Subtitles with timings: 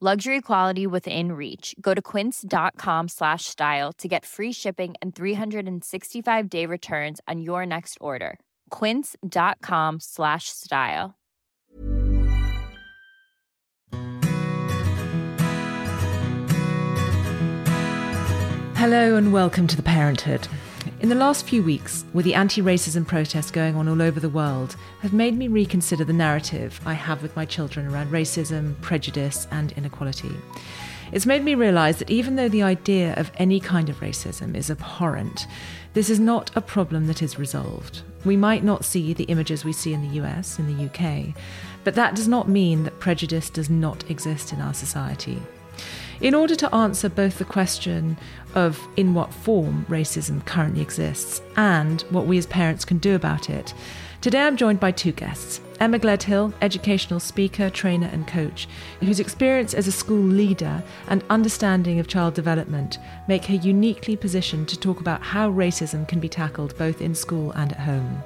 [0.00, 1.74] Luxury quality within reach.
[1.80, 7.66] Go to quince.com slash style to get free shipping and 365 day returns on your
[7.66, 8.38] next order.
[8.70, 11.16] Quince.com slash style.
[18.76, 20.46] Hello and welcome to The Parenthood.
[21.00, 24.28] In the last few weeks, with the anti racism protests going on all over the
[24.28, 29.46] world, have made me reconsider the narrative I have with my children around racism, prejudice,
[29.52, 30.32] and inequality.
[31.12, 34.72] It's made me realise that even though the idea of any kind of racism is
[34.72, 35.46] abhorrent,
[35.94, 38.02] this is not a problem that is resolved.
[38.24, 41.32] We might not see the images we see in the US, in the UK,
[41.84, 45.40] but that does not mean that prejudice does not exist in our society.
[46.20, 48.16] In order to answer both the question
[48.54, 53.48] of in what form racism currently exists and what we as parents can do about
[53.48, 53.72] it,
[54.20, 55.60] today I'm joined by two guests.
[55.80, 58.68] Emma Gleadhill, educational speaker, trainer, and coach,
[59.00, 64.68] whose experience as a school leader and understanding of child development make her uniquely positioned
[64.68, 68.22] to talk about how racism can be tackled both in school and at home.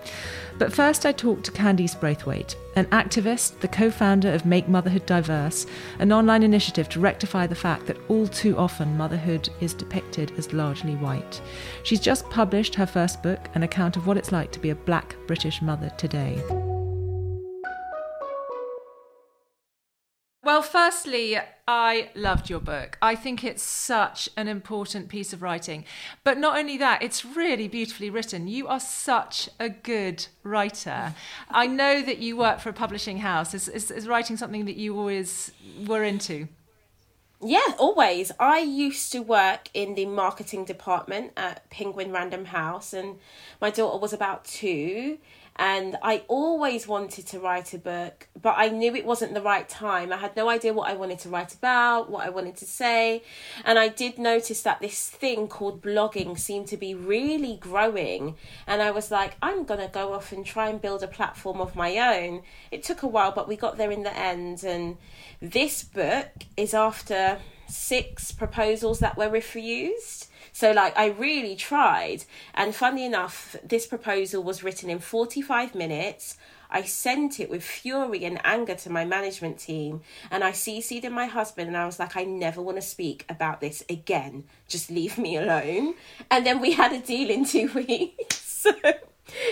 [0.59, 5.05] But first, I talked to Candice Brathwaite, an activist, the co founder of Make Motherhood
[5.07, 5.67] Diverse,
[5.99, 10.53] an online initiative to rectify the fact that all too often motherhood is depicted as
[10.53, 11.41] largely white.
[11.83, 14.75] She's just published her first book, an account of what it's like to be a
[14.75, 16.43] black British mother today.
[20.45, 21.39] Well, firstly,
[21.69, 22.99] I loved your book.
[23.01, 25.85] I think it's such an important piece of writing.
[26.25, 28.49] But not only that, it's really beautifully written.
[28.49, 31.15] You are such a good writer.
[31.49, 33.55] I know that you work for a publishing house.
[33.55, 35.53] Is, is, is writing something that you always
[35.87, 36.49] were into?
[37.41, 38.33] Yeah, always.
[38.41, 43.19] I used to work in the marketing department at Penguin Random House, and
[43.61, 45.19] my daughter was about two
[45.57, 49.69] and I always wanted to write a book, but I knew it wasn't the right
[49.69, 50.13] time.
[50.13, 53.23] I had no idea what I wanted to write about, what I wanted to say,
[53.65, 58.37] and I did notice that this thing called blogging seemed to be really growing,
[58.67, 61.77] and I was like, I'm gonna go off and try and build a platform of
[61.77, 62.43] my own.
[62.71, 64.97] It took a while, but we got there in the end, and
[65.41, 67.39] this book is after
[67.73, 72.25] six proposals that were refused so, like, I really tried.
[72.55, 76.37] And funny enough, this proposal was written in 45 minutes.
[76.71, 81.13] I sent it with fury and anger to my management team, and I CC'd in
[81.13, 84.45] my husband, and I was like, I never want to speak about this again.
[84.69, 85.95] Just leave me alone.
[86.31, 88.41] And then we had a deal in two weeks.
[88.41, 88.73] so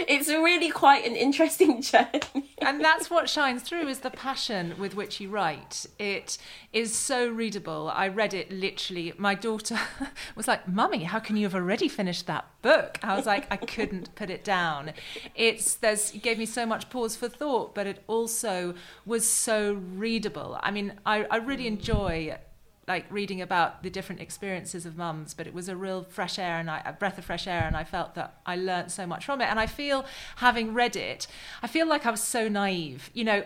[0.09, 2.55] it's really quite an interesting journey.
[2.59, 5.87] and that's what shines through is the passion with which you write.
[5.99, 6.39] It
[6.73, 7.91] is so readable.
[7.93, 9.13] I read it literally.
[9.17, 9.79] My daughter
[10.37, 13.57] was like, "Mummy, how can you have already finished that book?" I was like, I
[13.57, 14.93] couldn't put it down.
[15.35, 18.75] It's there's it gave me so much pause for thought, but it also
[19.07, 20.59] was so readable.
[20.63, 22.37] I mean, I, I really enjoy
[22.91, 26.59] like reading about the different experiences of mums, but it was a real fresh air
[26.59, 29.25] and I, a breath of fresh air, and I felt that I learnt so much
[29.25, 29.45] from it.
[29.45, 30.05] And I feel,
[30.37, 31.29] having read it,
[31.63, 33.09] I feel like I was so naive.
[33.15, 33.45] You know,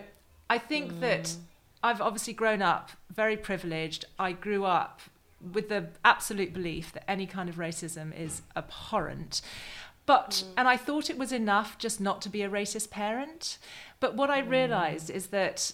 [0.49, 0.99] I think mm.
[1.01, 1.35] that
[1.83, 4.05] I've obviously grown up very privileged.
[4.17, 4.99] I grew up
[5.53, 9.43] with the absolute belief that any kind of racism is abhorrent.
[10.07, 10.47] But, mm.
[10.57, 13.59] and I thought it was enough just not to be a racist parent.
[13.99, 14.49] But what I mm.
[14.49, 15.73] realized is that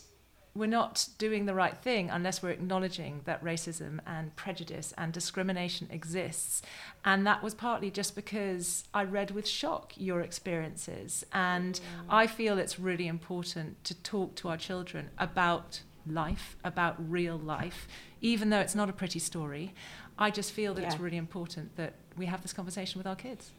[0.54, 5.88] we're not doing the right thing unless we're acknowledging that racism and prejudice and discrimination
[5.90, 6.62] exists.
[7.06, 11.26] And that was partly just because I read with shock your experiences.
[11.32, 11.82] And mm.
[12.10, 17.88] I feel it's really important to talk to our children about life, about real life,
[18.20, 19.74] even though it's not a pretty story.
[20.18, 20.88] I just feel that yeah.
[20.88, 23.52] it's really important that we have this conversation with our kids.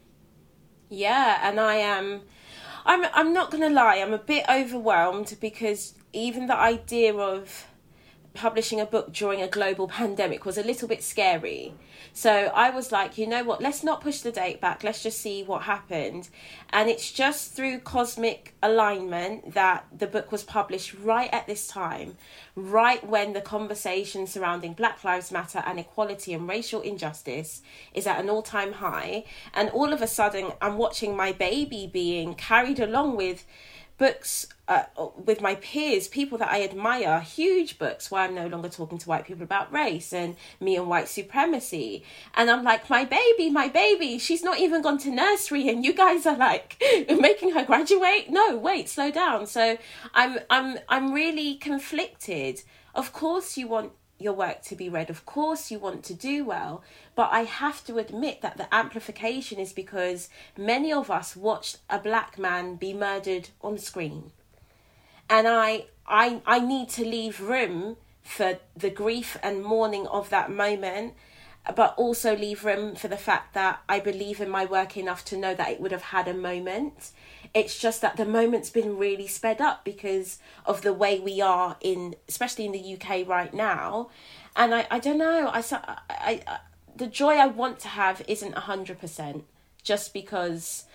[0.93, 2.21] Yeah, and I am.
[2.85, 3.05] I'm.
[3.15, 3.97] I'm not gonna lie.
[3.97, 7.65] I'm a bit overwhelmed because even the idea of
[8.33, 11.73] publishing a book during a global pandemic was a little bit scary.
[12.13, 15.19] So I was like, you know what, let's not push the date back, let's just
[15.19, 16.29] see what happened.
[16.71, 22.17] And it's just through cosmic alignment that the book was published right at this time,
[22.55, 27.61] right when the conversation surrounding Black Lives Matter and equality and racial injustice
[27.93, 29.25] is at an all time high.
[29.53, 33.45] And all of a sudden, I'm watching my baby being carried along with
[33.97, 34.83] books uh,
[35.17, 39.09] with my peers, people that I admire, huge books where I'm no longer talking to
[39.09, 42.03] white people about race and me and white supremacy.
[42.33, 45.93] And I'm like, my baby, my baby, she's not even gone to nursery, and you
[45.93, 48.29] guys are like making her graduate.
[48.29, 49.47] No, wait, slow down.
[49.47, 49.77] So
[50.13, 52.61] I'm I'm I'm really conflicted.
[52.95, 55.09] Of course, you want your work to be read.
[55.09, 56.83] Of course, you want to do well,
[57.15, 61.99] but I have to admit that the amplification is because many of us watched a
[61.99, 64.31] black man be murdered on screen.
[65.29, 70.51] And I, I, I need to leave room for the grief and mourning of that
[70.51, 71.13] moment,
[71.75, 75.37] but also leave room for the fact that I believe in my work enough to
[75.37, 77.11] know that it would have had a moment.
[77.53, 81.77] It's just that the moment's been really sped up because of the way we are
[81.81, 84.09] in, especially in the UK right now.
[84.55, 85.63] And I, I don't know, I,
[86.09, 86.59] I, I
[86.95, 89.43] the joy I want to have isn't 100%
[89.83, 90.85] just because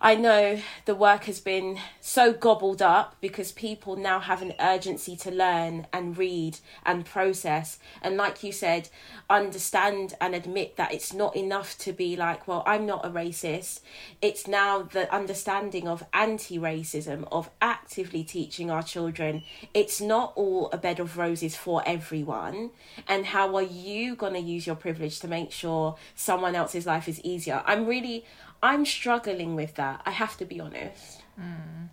[0.00, 5.14] I know the work has been so gobbled up because people now have an urgency
[5.16, 7.78] to learn and read and process.
[8.00, 8.88] And like you said,
[9.28, 13.80] understand and admit that it's not enough to be like, well, I'm not a racist.
[14.22, 19.42] It's now the understanding of anti racism, of actively teaching our children
[19.74, 22.70] it's not all a bed of roses for everyone.
[23.08, 27.08] And how are you going to use your privilege to make sure someone else's life
[27.08, 27.62] is easier?
[27.66, 28.24] I'm really,
[28.62, 30.02] I'm struggling with that.
[30.04, 31.22] I have to be honest.
[31.38, 31.88] Mm.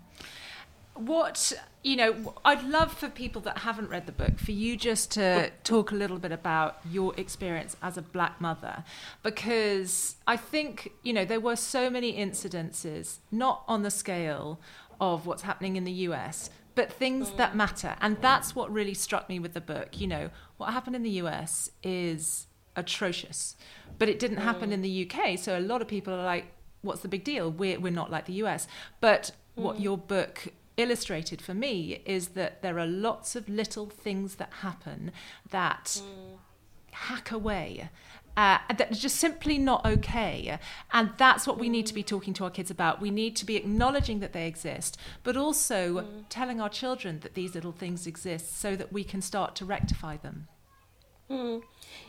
[0.96, 1.54] What,
[1.84, 5.52] you know, I'd love for people that haven't read the book for you just to
[5.64, 8.84] talk a little bit about your experience as a black mother
[9.22, 14.60] because I think, you know, there were so many incidences, not on the scale
[15.00, 17.38] of what's happening in the US, but things mm.
[17.38, 17.96] that matter.
[18.02, 20.00] And that's what really struck me with the book.
[20.00, 23.56] You know, what happened in the US is atrocious,
[24.00, 24.44] but it didn't mm.
[24.44, 25.38] happen in the UK.
[25.38, 26.46] So a lot of people are like,
[26.88, 27.52] what's the big deal?
[27.52, 28.68] We're, we're not like the US.
[29.00, 29.64] But mm.
[29.64, 30.48] what your book
[30.78, 35.12] illustrated for me is that there are lots of little things that happen
[35.50, 36.38] that mm.
[36.92, 37.90] hack away.
[38.36, 40.60] Uh, that are just simply not okay.
[40.94, 43.02] And that's what we need to be talking to our kids about.
[43.02, 46.24] We need to be acknowledging that they exist, but also mm.
[46.30, 50.18] telling our children that these little things exist so that we can start to rectify
[50.18, 50.48] them.
[51.32, 51.64] Mm.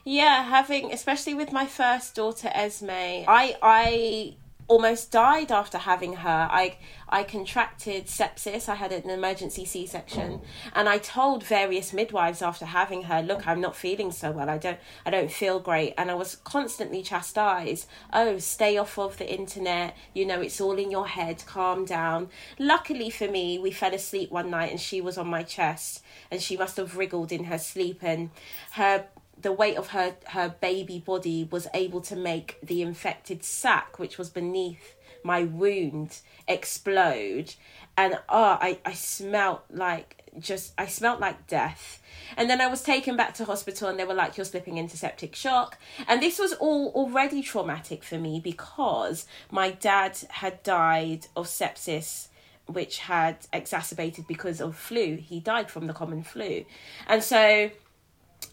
[0.05, 2.91] Yeah, having especially with my first daughter Esme,
[3.27, 4.37] I I
[4.69, 6.49] almost died after having her.
[6.51, 6.77] I
[7.09, 8.69] I contracted sepsis.
[8.69, 10.43] I had an emergency C section,
[10.75, 14.51] and I told various midwives after having her, "Look, I'm not feeling so well.
[14.51, 17.89] I don't I don't feel great." And I was constantly chastised.
[18.13, 19.97] Oh, stay off of the internet.
[20.13, 21.43] You know, it's all in your head.
[21.47, 22.29] Calm down.
[22.59, 26.43] Luckily for me, we fell asleep one night, and she was on my chest, and
[26.43, 28.31] she must have wriggled in her sleep, and
[28.73, 29.07] her
[29.41, 34.19] the weight of her her baby body was able to make the infected sac which
[34.19, 37.55] was beneath my wound explode.
[37.97, 42.03] And oh i i smelt like just i smelt like death.
[42.37, 44.97] And then i was taken back to hospital and they were like you're slipping into
[44.97, 45.79] septic shock.
[46.07, 52.29] And this was all already traumatic for me because my dad had died of sepsis
[52.67, 55.17] which had exacerbated because of flu.
[55.17, 56.67] He died from the common flu.
[57.07, 57.71] And so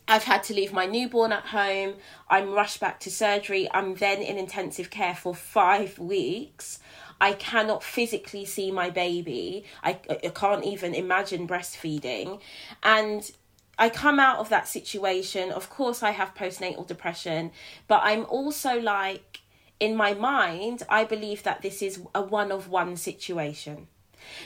[0.07, 1.95] I've had to leave my newborn at home.
[2.29, 3.67] I'm rushed back to surgery.
[3.73, 6.79] I'm then in intensive care for five weeks.
[7.19, 9.65] I cannot physically see my baby.
[9.83, 12.39] I, I can't even imagine breastfeeding.
[12.83, 13.31] And
[13.79, 15.51] I come out of that situation.
[15.51, 17.51] Of course, I have postnatal depression,
[17.87, 19.41] but I'm also like,
[19.79, 23.87] in my mind, I believe that this is a one of one situation.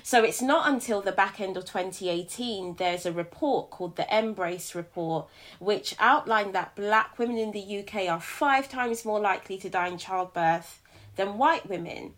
[0.04, 4.76] So it's not until the back end of 2018 there's a report called the Embrace
[4.76, 5.28] Report,
[5.60, 9.88] which outlined that black women in the UK are five times more likely to die
[9.88, 10.82] in childbirth
[11.16, 12.14] than white women.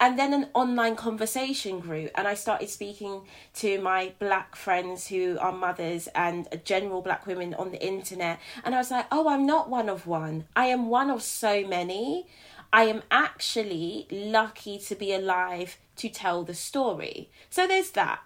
[0.00, 3.22] And then an online conversation grew, and I started speaking
[3.54, 8.40] to my black friends who are mothers and general black women on the internet.
[8.64, 10.44] And I was like, oh, I'm not one of one.
[10.56, 12.26] I am one of so many.
[12.74, 17.30] I am actually lucky to be alive to tell the story.
[17.48, 18.18] So there's that.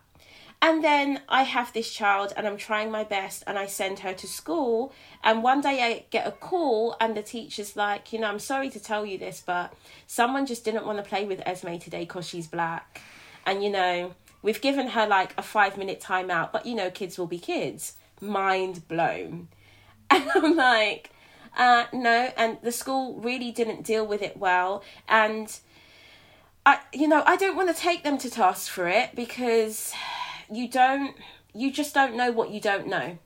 [0.62, 4.14] And then I have this child and I'm trying my best and I send her
[4.14, 4.94] to school.
[5.22, 8.70] And one day I get a call and the teacher's like, you know, I'm sorry
[8.70, 9.74] to tell you this, but
[10.06, 13.02] someone just didn't want to play with Esme today because she's black.
[13.44, 17.18] And, you know, we've given her like a five minute timeout, but, you know, kids
[17.18, 17.98] will be kids.
[18.18, 19.48] mind blown.
[20.10, 21.10] And I'm like,
[21.58, 22.30] uh, no.
[22.36, 24.82] And the school really didn't deal with it well.
[25.08, 25.58] And
[26.64, 29.92] I, you know, I don't want to take them to task for it because
[30.50, 31.14] you don't,
[31.52, 33.18] you just don't know what you don't know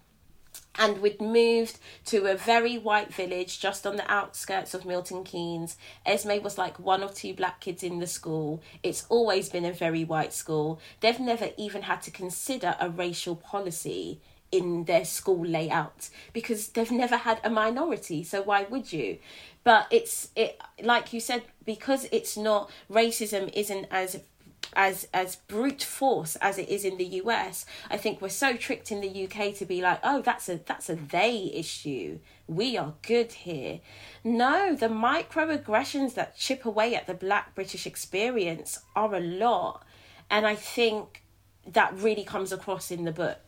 [0.79, 5.77] and we'd moved to a very white village just on the outskirts of Milton Keynes.
[6.07, 8.63] Esme was like one or two black kids in the school.
[8.83, 10.81] It's always been a very white school.
[11.01, 14.21] They've never even had to consider a racial policy
[14.53, 19.19] in their school layout because they've never had a minority so why would you
[19.65, 24.21] but it's it like you said because it's not racism isn't as
[24.75, 28.91] as as brute force as it is in the US, I think we're so tricked
[28.91, 32.19] in the UK to be like, oh, that's a that's a they issue.
[32.47, 33.81] We are good here.
[34.25, 39.85] No, the microaggressions that chip away at the Black British experience are a lot,
[40.31, 41.23] and I think
[41.67, 43.39] that really comes across in the book.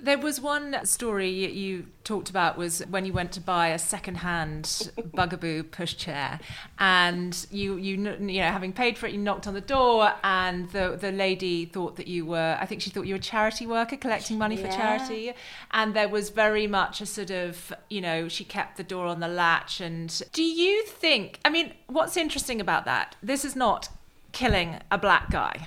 [0.00, 4.92] There was one story you talked about was when you went to buy a second-hand
[5.12, 6.40] bugaboo pushchair,
[6.78, 10.70] and you you you know having paid for it, you knocked on the door, and
[10.70, 13.66] the the lady thought that you were I think she thought you were a charity
[13.66, 14.70] worker collecting money yeah.
[14.70, 15.32] for charity,
[15.72, 19.18] and there was very much a sort of you know she kept the door on
[19.18, 19.80] the latch.
[19.80, 21.40] And do you think?
[21.44, 23.16] I mean, what's interesting about that?
[23.20, 23.88] This is not
[24.30, 25.66] killing a black guy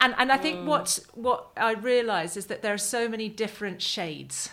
[0.00, 0.64] and and I think mm.
[0.64, 4.50] what what I realise is that there are so many different shades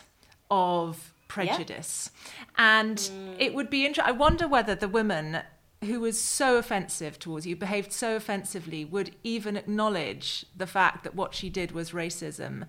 [0.50, 2.12] of prejudice,
[2.58, 2.80] yeah.
[2.80, 3.36] and mm.
[3.40, 4.14] it would be interesting.
[4.14, 5.42] I wonder whether the woman
[5.84, 11.16] who was so offensive towards you, behaved so offensively, would even acknowledge the fact that
[11.16, 12.66] what she did was racism,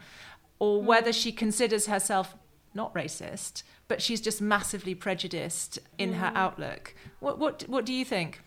[0.58, 0.84] or mm.
[0.84, 2.34] whether she considers herself
[2.74, 6.36] not racist, but she's just massively prejudiced in her mm.
[6.36, 6.94] outlook.
[7.20, 8.40] What what what do you think?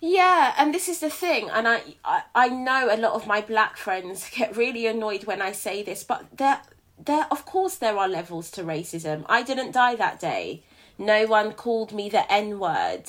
[0.00, 3.40] Yeah, and this is the thing, and I, I I know a lot of my
[3.40, 6.60] black friends get really annoyed when I say this, but there
[7.04, 9.24] there of course there are levels to racism.
[9.28, 10.62] I didn't die that day.
[10.98, 13.04] No one called me the N word,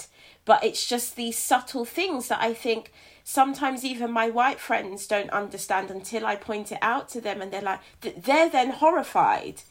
[0.46, 2.92] but it's just these subtle things that I think
[3.24, 7.52] sometimes even my white friends don't understand until I point it out to them, and
[7.52, 9.62] they're like, they're then horrified.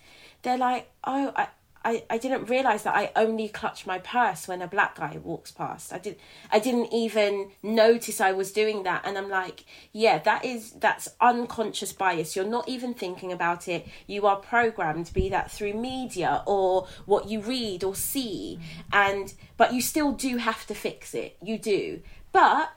[0.43, 1.49] They're like, oh, I,
[1.89, 5.51] I, I didn't realize that I only clutch my purse when a black guy walks
[5.51, 5.91] past.
[5.91, 6.19] I did
[6.53, 11.09] I didn't even notice I was doing that and I'm like, yeah, that is that's
[11.19, 12.37] unconscious bias.
[12.37, 13.89] You're not even thinking about it.
[14.07, 18.61] You are programmed be that through media or what you read or see
[18.93, 21.39] and but you still do have to fix it.
[21.41, 22.03] You do.
[22.33, 22.71] But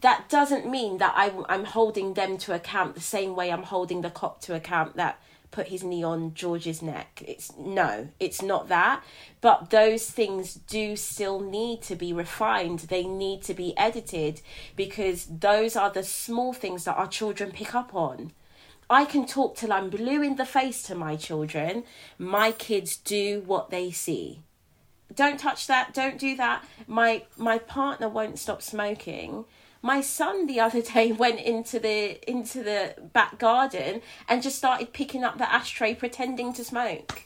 [0.00, 4.00] that doesn't mean that I'm I'm holding them to account the same way I'm holding
[4.00, 5.20] the cop to account that
[5.54, 7.22] put his knee on George's neck.
[7.24, 9.04] It's no, it's not that.
[9.40, 12.80] But those things do still need to be refined.
[12.80, 14.40] They need to be edited
[14.74, 18.32] because those are the small things that our children pick up on.
[18.90, 21.84] I can talk till I'm blue in the face to my children.
[22.18, 24.40] My kids do what they see.
[25.14, 26.64] Don't touch that, don't do that.
[26.88, 29.44] My my partner won't stop smoking
[29.84, 34.92] my son the other day went into the into the back garden and just started
[34.92, 37.24] picking up the ashtray pretending to smoke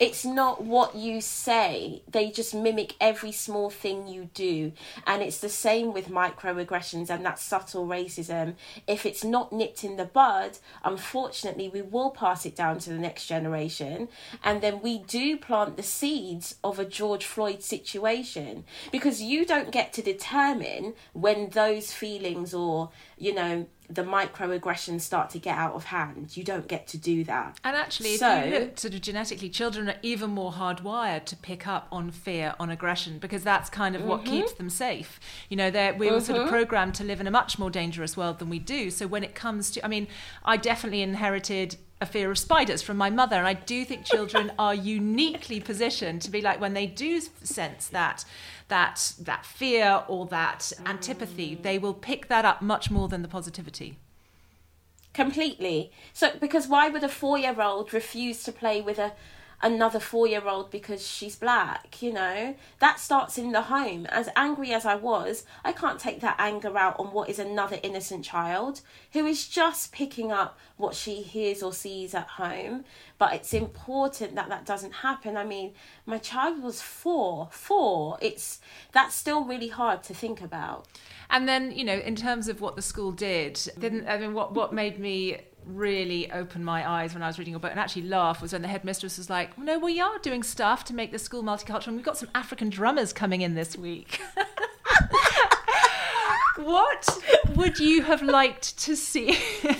[0.00, 2.02] it's not what you say.
[2.08, 4.72] They just mimic every small thing you do.
[5.06, 8.54] And it's the same with microaggressions and that subtle racism.
[8.86, 12.98] If it's not nipped in the bud unfortunately we will pass it down to the
[12.98, 14.08] next generation.
[14.42, 18.64] And then we do plant the seeds of a george floyd situation.
[18.90, 25.30] Because you don't get to determine when those feelings or you know the microaggressions start
[25.30, 26.36] to get out of hand.
[26.36, 27.58] You don't get to do that.
[27.64, 31.36] And actually, so, if you look sort of genetically, children are even more hardwired to
[31.36, 34.10] pick up on fear, on aggression, because that's kind of mm-hmm.
[34.10, 35.20] what keeps them safe.
[35.48, 36.24] You know, we were mm-hmm.
[36.24, 36.54] sort of mm-hmm.
[36.54, 38.90] programmed to live in a much more dangerous world than we do.
[38.90, 40.08] So when it comes to, I mean,
[40.44, 43.36] I definitely inherited a fear of spiders from my mother.
[43.36, 47.88] And I do think children are uniquely positioned to be like when they do sense
[47.88, 48.24] that
[48.68, 51.62] that that fear or that antipathy, mm.
[51.62, 53.98] they will pick that up much more than the positivity.
[55.12, 55.92] Completely.
[56.12, 59.12] So because why would a four year old refuse to play with a
[59.64, 62.54] another four year old because she's black, you know?
[62.80, 64.06] That starts in the home.
[64.10, 67.78] As angry as I was, I can't take that anger out on what is another
[67.82, 72.84] innocent child who is just picking up what she hears or sees at home.
[73.16, 75.36] But it's important that that doesn't happen.
[75.36, 75.72] I mean,
[76.04, 78.18] my child was four, four.
[78.20, 78.60] It's
[78.92, 80.86] that's still really hard to think about.
[81.30, 84.52] And then, you know, in terms of what the school did, didn't I mean what
[84.52, 88.02] what made me really opened my eyes when I was reading your book and actually
[88.02, 91.18] laugh was when the headmistress was like, no, we are doing stuff to make the
[91.18, 94.20] school multicultural and we've got some African drummers coming in this week.
[96.56, 97.18] what
[97.54, 99.38] would you have liked to see?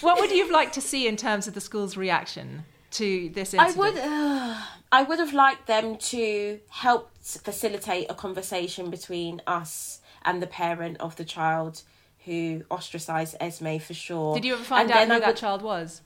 [0.00, 2.64] what would you have liked to see in terms of the school's reaction?
[2.96, 8.90] to this I would, uh, I would have liked them to help facilitate a conversation
[8.90, 11.82] between us and the parent of the child
[12.26, 14.34] who ostracized Esme for sure.
[14.34, 16.02] Did you ever find And out who I that would- child was?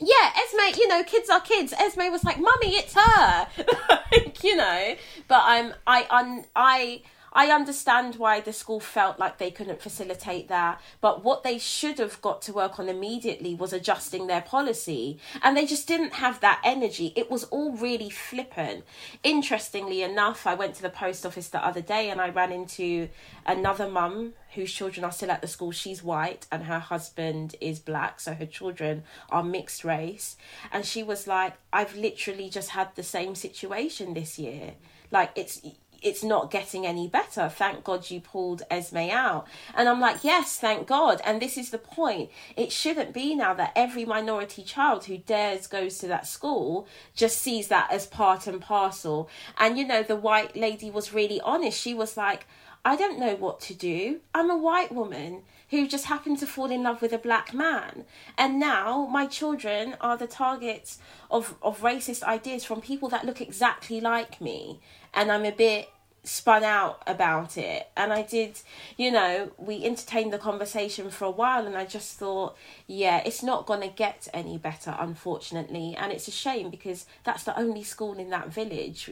[0.00, 1.72] yeah, Esme, you know, kids are kids.
[1.72, 3.46] Esme was like, "Mummy, it's her,"
[4.12, 4.94] like, you know.
[5.28, 7.02] But I'm, I, un, I,
[7.36, 10.80] I understand why the school felt like they couldn't facilitate that.
[11.02, 15.54] But what they should have got to work on immediately was adjusting their policy, and
[15.54, 17.12] they just didn't have that energy.
[17.14, 18.84] It was all really flippant.
[19.22, 23.10] Interestingly enough, I went to the post office the other day and I ran into
[23.44, 25.72] another mum whose children are still at the school.
[25.72, 30.36] She's white and her husband is black, so her children are mixed race.
[30.72, 34.74] And she was like, I've literally just had the same situation this year.
[35.10, 35.60] Like it's
[36.06, 37.48] it's not getting any better.
[37.48, 39.48] Thank God you pulled Esme out.
[39.74, 41.20] And I'm like, yes, thank God.
[41.24, 42.30] And this is the point.
[42.56, 46.86] It shouldn't be now that every minority child who dares goes to that school
[47.16, 49.28] just sees that as part and parcel.
[49.58, 51.80] And you know, the white lady was really honest.
[51.80, 52.46] She was like,
[52.84, 54.20] I don't know what to do.
[54.32, 58.04] I'm a white woman who just happened to fall in love with a black man.
[58.38, 63.40] And now my children are the targets of, of racist ideas from people that look
[63.40, 64.78] exactly like me.
[65.12, 65.88] And I'm a bit
[66.26, 67.88] spun out about it.
[67.96, 68.60] And I did,
[68.96, 72.56] you know, we entertained the conversation for a while and I just thought,
[72.86, 75.96] yeah, it's not going to get any better, unfortunately.
[75.96, 79.08] And it's a shame because that's the only school in that village.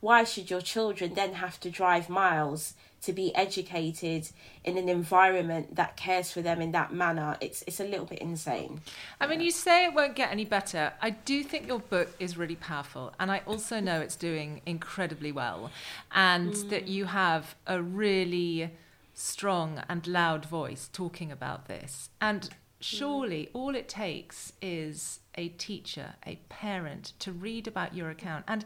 [0.00, 2.74] Why should your children then have to drive miles?
[3.06, 4.28] To be educated
[4.64, 8.18] in an environment that cares for them in that manner it's it's a little bit
[8.18, 8.80] insane
[9.20, 10.92] I mean, you say it won't get any better.
[11.00, 15.32] I do think your book is really powerful, and I also know it's doing incredibly
[15.32, 15.70] well,
[16.12, 16.70] and mm.
[16.70, 18.70] that you have a really
[19.14, 22.10] strong and loud voice talking about this.
[22.20, 22.50] And mm.
[22.80, 28.64] surely all it takes is a teacher, a parent, to read about your account, and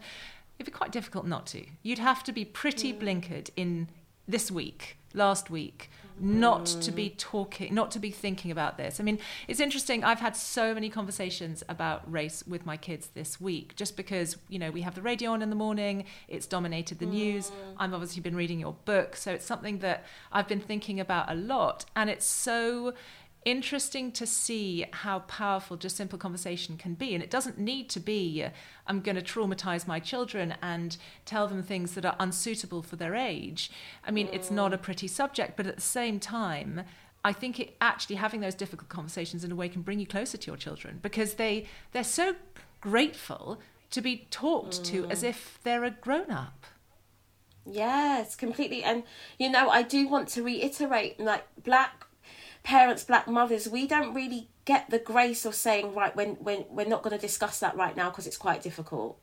[0.59, 1.65] it'd be quite difficult not to.
[1.81, 2.99] You'd have to be pretty mm.
[2.99, 3.87] blinkered in
[4.27, 5.89] this week, last week,
[6.21, 7.17] not to be mm.
[7.17, 8.99] talking, not to be thinking about this.
[8.99, 10.03] I mean, it's interesting.
[10.03, 14.59] I've had so many conversations about race with my kids this week, just because you
[14.59, 16.05] know we have the radio on in the morning.
[16.27, 17.49] It's dominated the news.
[17.49, 17.53] Mm.
[17.77, 21.35] I've obviously been reading your book, so it's something that I've been thinking about a
[21.35, 22.93] lot, and it's so
[23.43, 27.13] interesting to see how powerful just simple conversation can be.
[27.13, 28.45] And it doesn't need to be
[28.87, 33.15] i'm going to traumatize my children and tell them things that are unsuitable for their
[33.15, 33.71] age.
[34.05, 34.81] I mean it's not a mm.
[34.81, 36.83] pretty subject but at the same time
[37.23, 40.37] i think it actually having those difficult conversations in a way can bring you closer
[40.37, 42.35] to your children because they they're so
[42.81, 43.59] grateful
[43.91, 45.11] to be talked to mm.
[45.11, 46.65] as if they're a grown up
[47.65, 48.83] yes completely.
[48.83, 49.03] And
[49.37, 52.05] you know i do want to reiterate like black
[52.63, 56.85] parents black mothers we don't really get the grace of saying right when when we're
[56.85, 59.17] not going to discuss that right now because it's quite difficult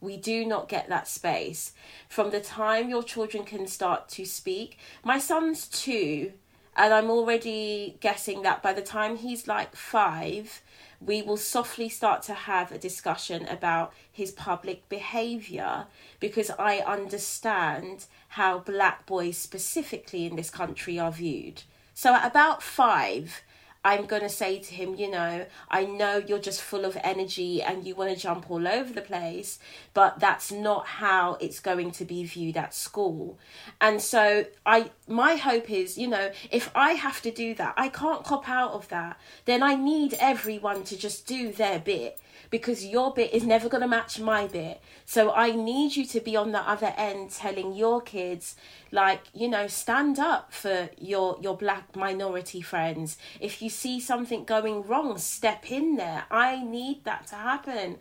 [0.00, 1.72] we do not get that space
[2.08, 6.32] from the time your children can start to speak my son's two
[6.76, 10.62] and i'm already guessing that by the time he's like five
[11.00, 15.86] we will softly start to have a discussion about his public behavior
[16.20, 21.62] because I understand how black boys specifically in this country are viewed.
[21.94, 23.42] So at about five,
[23.84, 27.62] I'm going to say to him, you know, I know you're just full of energy
[27.62, 29.58] and you want to jump all over the place,
[29.92, 33.38] but that's not how it's going to be viewed at school.
[33.82, 37.90] And so I my hope is, you know, if I have to do that, I
[37.90, 39.20] can't cop out of that.
[39.44, 42.18] Then I need everyone to just do their bit
[42.54, 44.80] because your bit is never going to match my bit.
[45.04, 48.54] So I need you to be on the other end telling your kids
[48.92, 53.18] like, you know, stand up for your your black minority friends.
[53.40, 56.26] If you see something going wrong, step in there.
[56.30, 57.98] I need that to happen.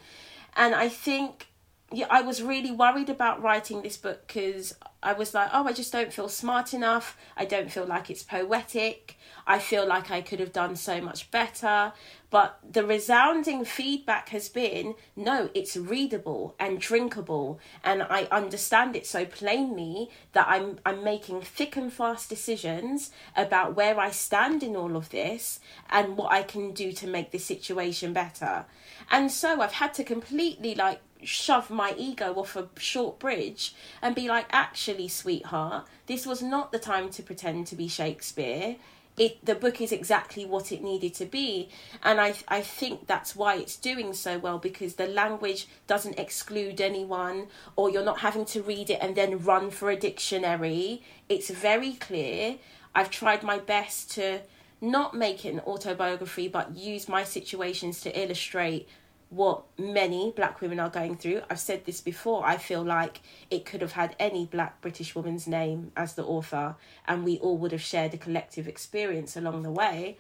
[0.56, 1.48] And I think
[1.92, 5.74] yeah, I was really worried about writing this book because I was like, oh, I
[5.74, 7.18] just don't feel smart enough.
[7.36, 9.18] I don't feel like it's poetic.
[9.46, 11.94] I feel like I could have done so much better.
[12.30, 19.06] But the resounding feedback has been no, it's readable and drinkable, and I understand it
[19.06, 24.76] so plainly that I'm I'm making thick and fast decisions about where I stand in
[24.76, 25.60] all of this
[25.92, 28.66] and what I can do to make this situation better.
[29.12, 34.16] And so I've had to completely like shove my ego off a short bridge and
[34.16, 38.78] be like, actually, sweetheart, this was not the time to pretend to be Shakespeare.
[39.16, 41.70] It the book is exactly what it needed to be,
[42.02, 46.82] and I I think that's why it's doing so well because the language doesn't exclude
[46.82, 51.04] anyone, or you're not having to read it and then run for a dictionary.
[51.30, 52.58] It's very clear.
[52.96, 54.42] I've tried my best to
[54.82, 58.88] not make it an autobiography, but use my situations to illustrate
[59.34, 61.42] what many black women are going through.
[61.50, 62.46] I've said this before.
[62.46, 66.76] I feel like it could have had any black British woman's name as the author,
[67.08, 70.18] and we all would have shared a collective experience along the way.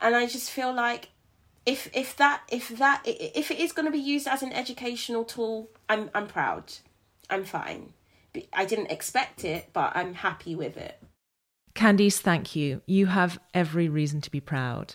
[0.00, 1.10] And I just feel like
[1.66, 5.24] if if that if that if it is going to be used as an educational
[5.24, 6.72] tool, I'm I'm proud.
[7.28, 7.92] I'm fine.
[8.52, 10.98] I didn't expect it, but I'm happy with it.
[11.74, 12.80] Candice, thank you.
[12.86, 14.94] You have every reason to be proud.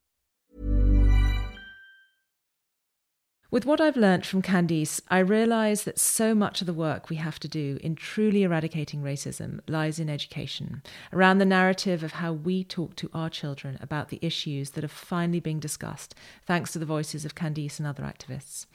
[3.51, 7.17] With what I've learnt from Candice, I realise that so much of the work we
[7.17, 12.31] have to do in truly eradicating racism lies in education, around the narrative of how
[12.31, 16.79] we talk to our children about the issues that are finally being discussed, thanks to
[16.79, 18.67] the voices of Candice and other activists.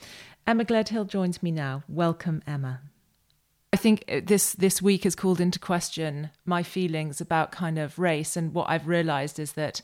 [0.46, 1.82] Emma Gleadhill joins me now.
[1.88, 2.82] Welcome, Emma.
[3.76, 7.98] I think uh, this this week has called into question my feelings about kind of
[7.98, 9.82] race and what I've realized is that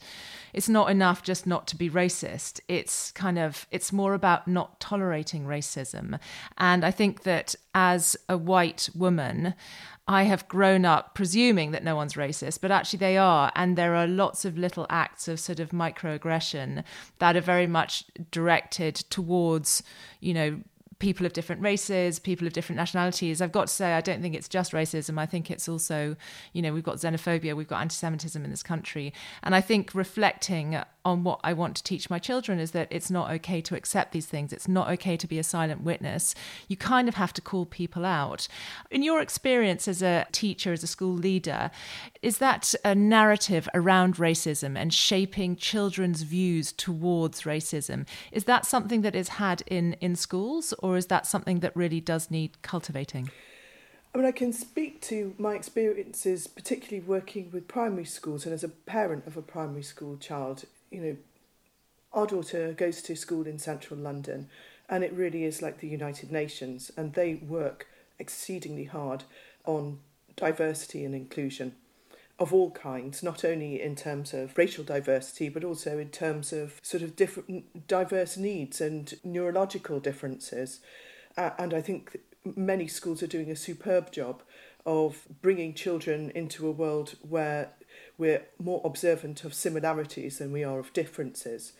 [0.51, 4.79] it's not enough just not to be racist it's kind of it's more about not
[4.79, 6.19] tolerating racism
[6.57, 9.53] and I think that as a white woman
[10.07, 13.53] I have grown up presuming that no one's racist, but actually they are.
[13.55, 16.83] And there are lots of little acts of sort of microaggression
[17.19, 19.81] that are very much directed towards,
[20.19, 20.59] you know,
[21.03, 23.41] people of different races, people of different nationalities.
[23.41, 25.19] I've got to say, I don't think it's just racism.
[25.19, 26.15] I think it's also,
[26.53, 29.11] you know, we've got xenophobia, we've got anti Semitism in this country.
[29.43, 33.11] And I think reflecting on what I want to teach my children is that it's
[33.11, 34.53] not okay to accept these things.
[34.53, 36.33] It's not okay to be a silent witness.
[36.67, 38.47] You kind of have to call people out.
[38.89, 41.71] In your experience as a teacher, as a school leader,
[42.21, 48.07] is that a narrative around racism and shaping children's views towards racism?
[48.31, 51.99] Is that something that is had in, in schools or is that something that really
[51.99, 53.29] does need cultivating?
[54.13, 58.63] I mean, I can speak to my experiences, particularly working with primary schools and as
[58.63, 61.17] a parent of a primary school child you know,
[62.13, 64.49] our daughter goes to school in central London
[64.89, 67.87] and it really is like the United Nations and they work
[68.19, 69.23] exceedingly hard
[69.65, 69.99] on
[70.35, 71.75] diversity and inclusion
[72.39, 76.79] of all kinds, not only in terms of racial diversity, but also in terms of
[76.81, 80.79] sort of different diverse needs and neurological differences.
[81.37, 82.17] Uh, and I think
[82.55, 84.41] many schools are doing a superb job
[84.85, 87.69] of bringing children into a world where
[88.17, 91.73] we're more observant of similarities than we are of differences.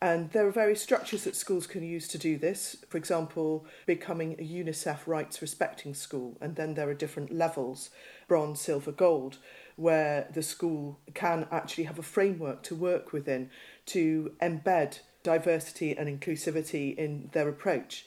[0.00, 2.76] And there are various structures that schools can use to do this.
[2.90, 6.36] For example, becoming a UNICEF rights respecting school.
[6.40, 7.90] And then there are different levels
[8.28, 9.38] bronze, silver, gold
[9.76, 13.50] where the school can actually have a framework to work within
[13.86, 18.06] to embed diversity and inclusivity in their approach.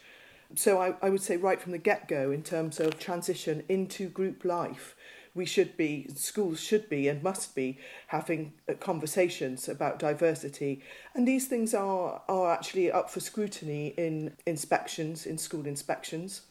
[0.56, 4.08] So I, I would say, right from the get go, in terms of transition into
[4.08, 4.96] group life,
[5.38, 10.82] we should be, schools should be and must be having uh, conversations about diversity.
[11.14, 16.42] And these things are, are actually up for scrutiny in inspections, in school inspections.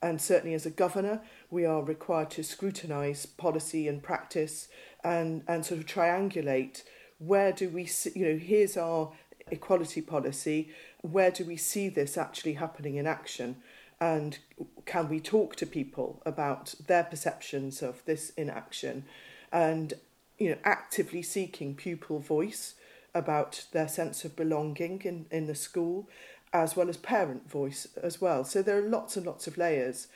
[0.00, 4.68] And certainly as a governor, we are required to scrutinise policy and practice
[5.04, 6.84] and, and sort of triangulate
[7.18, 9.12] where do we see, you know, here's our
[9.50, 10.70] equality policy,
[11.02, 13.56] where do we see this actually happening in action?
[14.00, 14.38] And
[14.86, 19.04] can we talk to people about their perceptions of this inaction
[19.52, 19.94] and
[20.38, 22.74] you know actively seeking pupil voice
[23.14, 26.08] about their sense of belonging in, in the school
[26.52, 28.44] as well as parent voice as well.
[28.44, 30.08] So there are lots and lots of layers.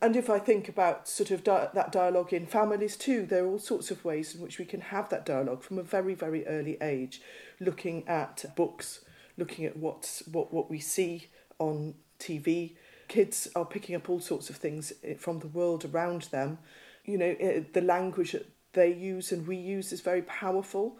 [0.00, 3.48] And if I think about sort of di- that dialogue in families too, there are
[3.48, 6.46] all sorts of ways in which we can have that dialogue from a very, very
[6.46, 7.20] early age,
[7.60, 9.00] looking at books,
[9.36, 11.26] looking at what's, what, what we see
[11.58, 12.76] on TV,
[13.08, 16.58] kids are picking up all sorts of things eh, from the world around them.
[17.04, 20.98] you know, eh, the language that they use and we use is very powerful.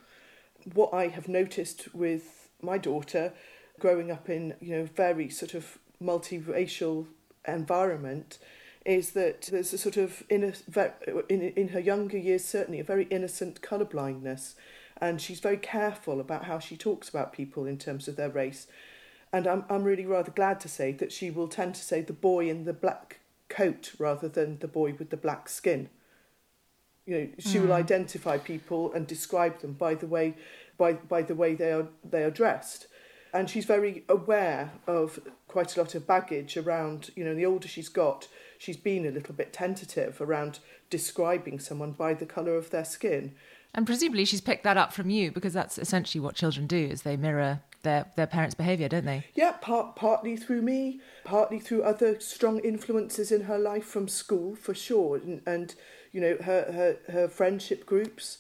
[0.75, 3.33] What I have noticed with my daughter
[3.79, 7.07] growing up in, you know, very sort of multiracial
[7.47, 8.39] environment
[8.85, 10.55] is that there's a sort of in,
[11.29, 14.55] in in her younger years certainly a very innocent colorblindness
[15.01, 18.67] and she's very careful about how she talks about people in terms of their race
[19.33, 22.13] and I'm I'm really rather glad to say that she will tend to say the
[22.13, 25.89] boy in the black coat rather than the boy with the black skin
[27.07, 27.63] you know she mm.
[27.63, 30.35] will identify people and describe them by the way
[30.77, 32.87] by by the way they are they are dressed
[33.33, 37.67] and she's very aware of quite a lot of baggage around you know the older
[37.67, 40.59] she's got she's been a little bit tentative around
[40.91, 43.35] describing someone by the colour of their skin.
[43.75, 47.03] And presumably she's picked that up from you because that's essentially what children do is
[47.03, 49.25] they mirror their, their parents' behaviour, don't they?
[49.35, 54.55] Yeah, part, partly through me, partly through other strong influences in her life from school,
[54.55, 55.17] for sure.
[55.17, 55.75] And, and
[56.13, 58.39] you know, her, her, her friendship groups,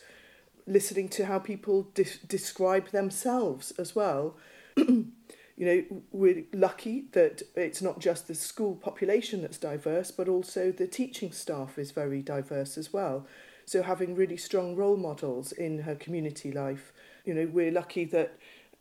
[0.67, 4.37] listening to how people de- describe themselves as well.
[4.77, 5.13] you
[5.59, 10.87] know, we're lucky that it's not just the school population that's diverse, but also the
[10.87, 13.27] teaching staff is very diverse as well.
[13.65, 16.93] So having really strong role models in her community life,
[17.25, 18.39] you know, we're lucky that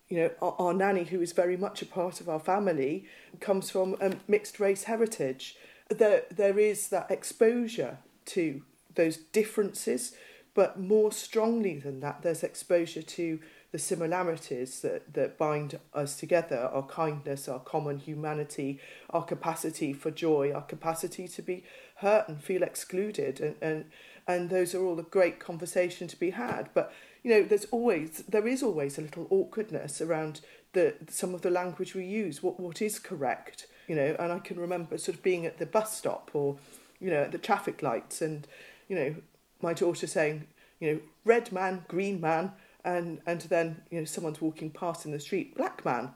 [0.09, 3.05] you know our, our nanny, who is very much a part of our family,
[3.39, 5.55] comes from a mixed race heritage.
[5.89, 8.61] There, there is that exposure to
[8.95, 10.13] those differences,
[10.53, 13.39] but more strongly than that, there's exposure to
[13.71, 20.09] the similarities that, that bind us together our kindness, our common humanity, our capacity for
[20.09, 21.63] joy, our capacity to be
[21.97, 23.39] hurt and feel excluded.
[23.39, 23.85] And, and,
[24.27, 26.69] and those are all a great conversation to be had.
[26.73, 30.41] But, you know, there's always, there is always a little awkwardness around
[30.73, 34.15] the, some of the language we use, what, what is correct, you know.
[34.19, 36.57] And I can remember sort of being at the bus stop or,
[36.99, 38.47] you know, at the traffic lights and,
[38.87, 39.15] you know,
[39.61, 40.47] my daughter saying,
[40.79, 42.53] you know, red man, green man,
[42.87, 46.11] and and then you know someone's walking past in the street, black man,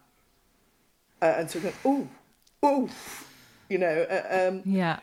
[1.22, 2.08] uh, and so going, oh,
[2.64, 2.90] oh,
[3.70, 5.00] you know, uh, um, yeah.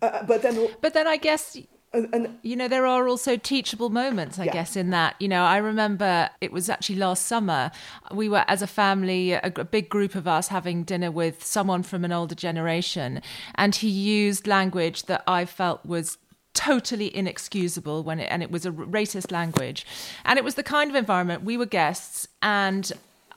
[0.00, 1.56] Uh, but then, but then I guess
[1.94, 4.52] and, and, you know there are also teachable moments i yeah.
[4.52, 7.70] guess in that you know i remember it was actually last summer
[8.12, 11.82] we were as a family a, a, big group of us having dinner with someone
[11.82, 13.20] from an older generation
[13.54, 16.18] and he used language that i felt was
[16.54, 19.86] totally inexcusable when it and it was a racist language
[20.24, 22.92] and it was the kind of environment we were guests and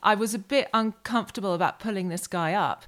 [0.06, 2.86] I was a bit uncomfortable about pulling this guy up.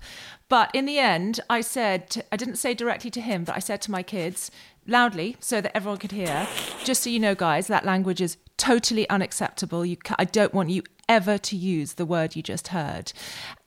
[0.49, 3.81] But in the end, I said, I didn't say directly to him, but I said
[3.81, 4.51] to my kids
[4.87, 6.47] loudly so that everyone could hear,
[6.83, 9.85] just so you know, guys, that language is totally unacceptable.
[9.85, 13.13] You, I don't want you ever to use the word you just heard.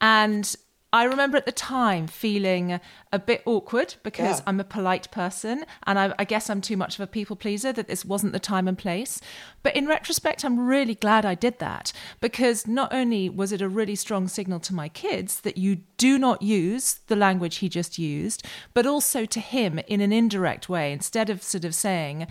[0.00, 0.54] And
[0.92, 2.80] I remember at the time feeling
[3.12, 4.44] a bit awkward because yeah.
[4.46, 7.72] I'm a polite person and I, I, guess I'm too much of a people pleaser
[7.72, 9.20] that this wasn't the time and place.
[9.62, 13.68] But in retrospect, I'm really glad I did that because not only was it a
[13.68, 17.98] really strong signal to my kids that you do not use the language he just
[17.98, 22.26] used, but also to him in an indirect way, instead of sort of saying,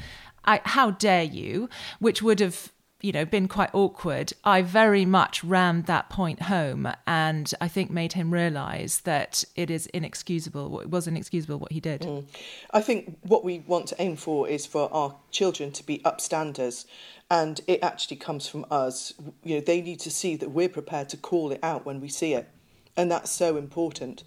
[0.46, 1.70] how dare you,
[2.00, 4.34] which would have you know been quite awkward.
[4.44, 9.70] I very much rammed that point home and i think made him realize that it
[9.70, 12.02] is inexcusable it was inexcusable what he did.
[12.02, 12.26] Mm.
[12.72, 16.86] i think what we want to aim for is for our children to be upstanders
[17.32, 19.14] and it actually comes from us.
[19.44, 22.10] You know they need to see that we're prepared to call it out when we
[22.10, 22.50] see it
[22.98, 24.24] and that's so important.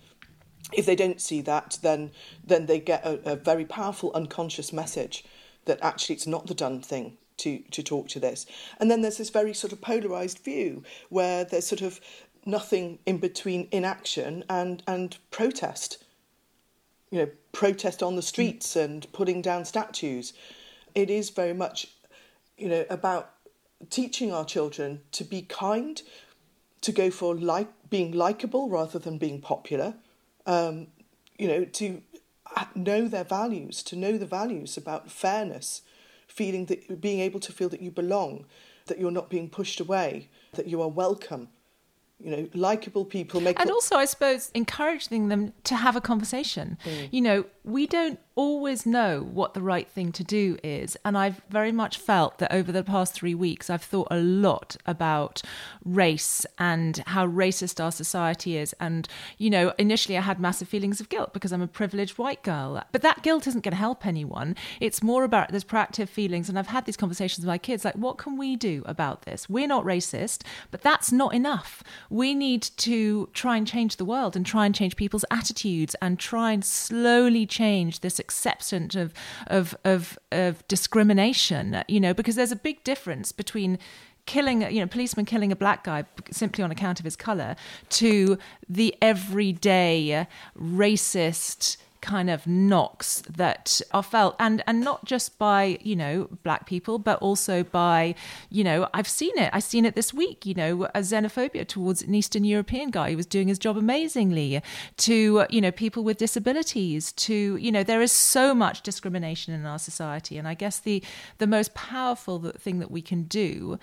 [0.72, 2.12] If they don't see that then
[2.44, 5.24] then they get a, a very powerful unconscious message
[5.64, 8.46] that actually it's not the done thing to, to talk to this.
[8.78, 12.00] And then there's this very sort of polarized view where there's sort of
[12.44, 16.04] nothing in between inaction and, and protest.
[17.10, 20.32] You know, protest on the streets and putting down statues.
[20.94, 21.88] It is very much,
[22.56, 23.34] you know, about
[23.90, 26.00] teaching our children to be kind,
[26.80, 29.94] to go for like being likable rather than being popular.
[30.46, 30.88] Um,
[31.38, 32.02] you know, to
[32.74, 35.82] know their values, to know the values about fairness,
[36.32, 38.46] feeling that being able to feel that you belong,
[38.86, 41.48] that you're not being pushed away, that you are welcome.
[42.18, 43.58] You know, likable people make.
[43.58, 46.78] And also, I suppose, encouraging them to have a conversation.
[46.84, 47.08] Mm.
[47.10, 50.96] You know, we don't always know what the right thing to do is.
[51.04, 54.76] And I've very much felt that over the past three weeks, I've thought a lot
[54.86, 55.42] about
[55.84, 58.74] race and how racist our society is.
[58.80, 62.42] And, you know, initially I had massive feelings of guilt because I'm a privileged white
[62.42, 62.82] girl.
[62.92, 64.56] But that guilt isn't going to help anyone.
[64.80, 66.48] It's more about there's proactive feelings.
[66.48, 69.48] And I've had these conversations with my kids like, what can we do about this?
[69.48, 71.82] We're not racist, but that's not enough.
[72.10, 76.18] We need to try and change the world and try and change people's attitudes and
[76.18, 79.12] try and slowly change this acceptance of
[79.48, 81.84] of of of discrimination.
[81.88, 83.78] You know, because there's a big difference between
[84.24, 87.56] killing you know policeman killing a black guy simply on account of his color
[87.88, 95.78] to the everyday racist kind of knocks that are felt and and not just by
[95.80, 98.14] you know black people but also by
[98.50, 99.48] you know I've seen it.
[99.52, 103.16] I've seen it this week you know a xenophobia towards an Eastern European guy who
[103.16, 104.60] was doing his job amazingly
[104.98, 109.64] to you know people with disabilities to you know there is so much discrimination in
[109.64, 111.02] our society and I guess the
[111.38, 113.78] the most powerful thing that we can do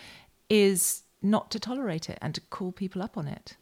[0.50, 3.56] is not to tolerate it and to call people up on it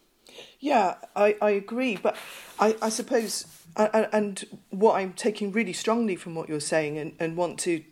[0.59, 2.15] yeah, I, I agree, but
[2.59, 3.45] I, I suppose,
[3.75, 7.83] and, and what I'm taking really strongly from what you're saying and, and want to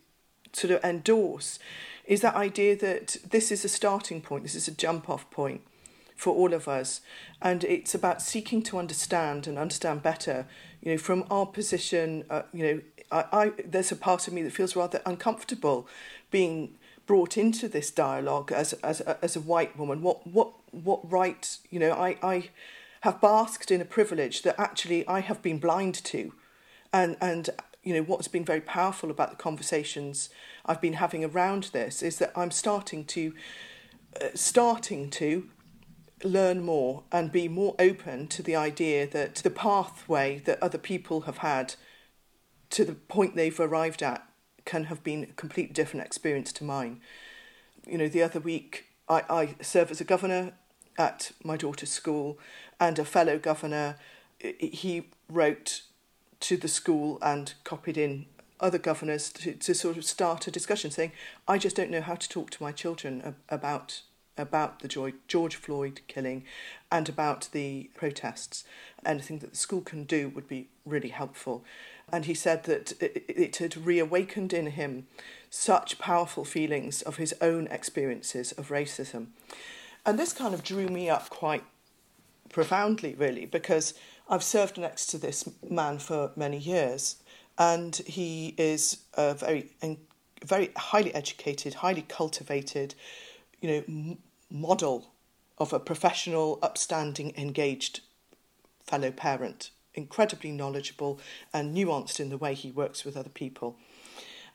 [0.53, 1.60] sort of endorse
[2.05, 5.62] is that idea that this is a starting point, this is a jump off point
[6.15, 7.01] for all of us.
[7.41, 10.47] And it's about seeking to understand and understand better,
[10.81, 12.81] you know, from our position, uh, you know,
[13.12, 15.88] I, I, there's a part of me that feels rather uncomfortable
[16.31, 20.51] being brought into this dialogue as as as a white woman what what
[20.83, 22.49] what right you know i i
[23.01, 26.33] have basked in a privilege that actually i have been blind to
[26.91, 27.49] and and
[27.83, 30.29] you know what's been very powerful about the conversations
[30.65, 33.33] i've been having around this is that i'm starting to
[34.21, 35.49] uh, starting to
[36.23, 41.21] learn more and be more open to the idea that the pathway that other people
[41.21, 41.75] have had
[42.69, 44.27] to the point they've arrived at
[44.65, 46.99] can have been a completely different experience to mine.
[47.85, 50.53] You know, the other week I, I serve as a governor
[50.97, 52.38] at my daughter's school,
[52.79, 53.97] and a fellow governor,
[54.39, 55.81] he wrote
[56.41, 58.25] to the school and copied in
[58.60, 61.12] other governors to, to sort of start a discussion saying,
[61.47, 64.01] I just don't know how to talk to my children about
[64.38, 66.43] about the George Floyd killing
[66.91, 68.65] and about the protests.
[69.05, 71.63] Anything that the school can do would be really helpful.
[72.12, 75.08] And he said that it, had reawakened in him
[75.49, 79.27] such powerful feelings of his own experiences of racism.
[80.05, 81.63] And this kind of drew me up quite
[82.49, 83.93] profoundly, really, because
[84.29, 87.17] I've served next to this man for many years,
[87.57, 89.71] and he is a very,
[90.43, 92.95] very highly educated, highly cultivated,
[93.61, 94.17] you know,
[94.49, 95.11] model
[95.57, 98.01] of a professional, upstanding, engaged
[98.85, 101.19] fellow parent incredibly knowledgeable
[101.53, 103.77] and nuanced in the way he works with other people.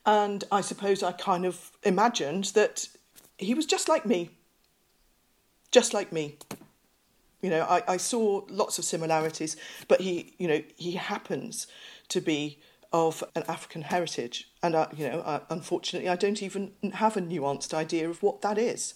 [0.07, 2.89] And I suppose I kind of imagined that
[3.39, 4.31] he was just like me.
[5.71, 6.37] Just like me.
[7.43, 9.57] You know, I, I saw lots of similarities,
[9.89, 11.67] but he, you know, he happens
[12.09, 12.59] to be
[12.93, 14.51] of an African heritage.
[14.63, 18.43] And, I, you know, I, unfortunately, I don't even have a nuanced idea of what
[18.43, 18.95] that is.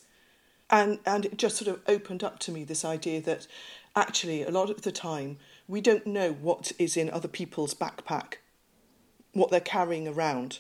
[0.69, 3.47] And, and it just sort of opened up to me this idea that
[3.95, 8.35] actually, a lot of the time, we don't know what is in other people's backpack,
[9.33, 10.59] what they're carrying around.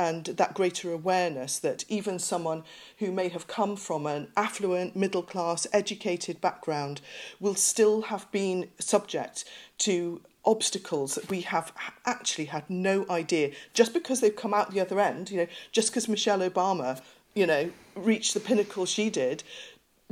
[0.00, 2.64] And that greater awareness that even someone
[3.00, 7.02] who may have come from an affluent, middle class, educated background
[7.38, 9.44] will still have been subject
[9.80, 11.74] to obstacles that we have
[12.06, 13.50] actually had no idea.
[13.74, 17.02] Just because they've come out the other end, you know, just because Michelle Obama,
[17.34, 19.42] you know, reached the pinnacle she did,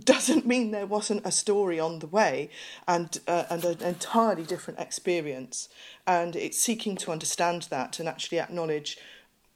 [0.05, 2.51] doesn't mean there wasn't a story on the way
[2.87, 5.69] and uh, and an entirely different experience
[6.07, 8.97] and it's seeking to understand that and actually acknowledge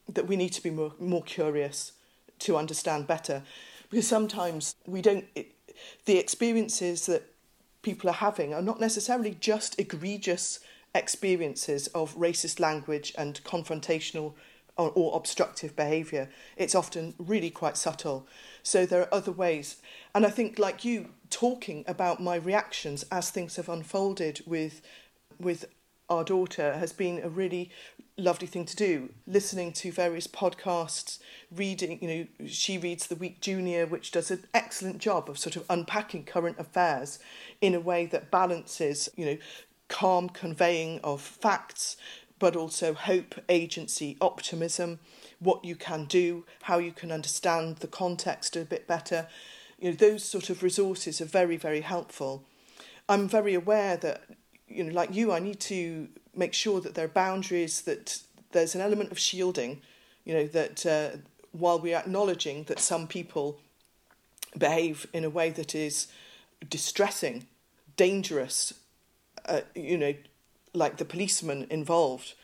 [0.08, 1.92] that we need to be more, more curious
[2.40, 3.42] to understand better.
[3.90, 5.52] Because sometimes we don't it,
[6.04, 7.22] the experiences that
[7.82, 10.60] people are having are not necessarily just egregious
[10.94, 14.34] experiences of racist language and confrontational
[14.76, 16.28] or, or obstructive behavior.
[16.56, 18.26] It's often really quite subtle.
[18.62, 19.76] So there are other ways.
[20.14, 24.82] And I think, like you, talking about my reactions as things have unfolded with,
[25.38, 25.66] with
[26.08, 27.70] our daughter has been a really
[28.16, 29.10] lovely thing to do.
[29.26, 31.18] Listening to various podcasts,
[31.50, 35.56] reading, you know, she reads The Week Junior, which does an excellent job of sort
[35.56, 37.18] of unpacking current affairs
[37.60, 39.38] in a way that balances, you know,
[39.88, 41.96] calm conveying of facts,
[42.38, 44.98] but also hope, agency, optimism
[45.42, 49.26] what you can do, how you can understand the context a bit better.
[49.78, 52.44] You know, those sort of resources are very, very helpful.
[53.08, 54.22] I'm very aware that,
[54.74, 58.20] you know, like you, I need to make sure that there are boundaries, that
[58.52, 59.82] there's an element of shielding,
[60.24, 61.10] you know, that uh,
[61.52, 63.58] while we're acknowledging that some people
[64.56, 66.08] behave in a way that is
[66.68, 67.46] distressing,
[67.96, 68.74] dangerous,
[69.46, 70.14] uh, you know,
[70.74, 72.34] like the policeman involved,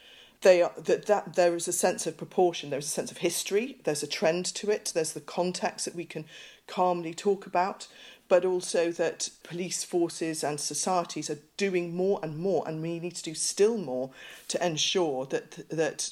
[0.42, 3.76] they are that, that there is a sense of proportion there's a sense of history
[3.82, 6.24] there's a trend to it there's the context that we can
[6.68, 7.88] calmly talk about,
[8.28, 13.16] but also that police forces and societies are doing more and more, and we need
[13.16, 14.10] to do still more
[14.48, 16.10] to ensure that that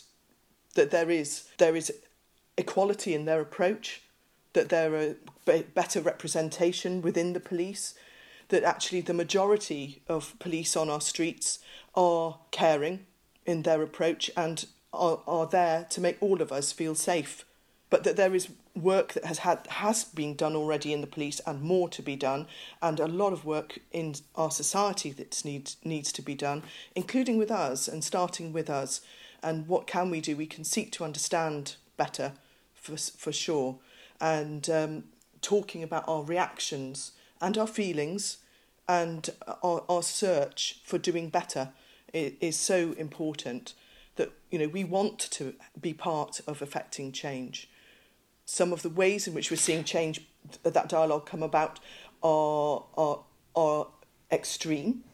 [0.75, 1.93] that there is there is
[2.57, 4.03] equality in their approach,
[4.55, 7.95] that there are better representation within the police,
[8.49, 11.59] that actually the majority of police on our streets
[11.95, 13.07] are caring
[13.45, 17.45] in their approach and are, are there to make all of us feel safe
[17.91, 21.41] but that there is work that has had has been done already in the police
[21.47, 22.47] and more to be done
[22.83, 26.63] and a lot of work in our society that needs needs to be done
[26.95, 29.01] including with us and starting with us.
[29.43, 30.37] And what can we do?
[30.37, 32.33] We can seek to understand better
[32.75, 33.79] for for sure.
[34.21, 35.05] And um,
[35.41, 38.39] talking about our reactions and our feelings
[38.89, 39.29] and
[39.63, 41.71] our, our search for doing better
[42.13, 43.75] is, is so important
[44.17, 47.69] that you know we want to be part of affecting change
[48.47, 50.23] some of the ways in which we're seeing change
[50.63, 51.79] that dialogue come about
[52.23, 53.21] are are
[53.55, 53.89] are
[54.33, 55.05] extreme